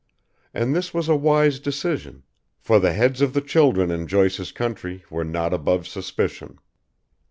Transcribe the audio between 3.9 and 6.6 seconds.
in Joyce's Country were not above suspicion.